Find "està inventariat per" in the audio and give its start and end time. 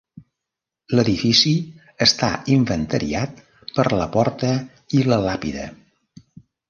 2.05-3.85